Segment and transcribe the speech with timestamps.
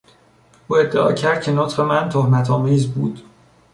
[0.67, 3.21] او ادعا کرد که نطق من تهمت آمیز بود.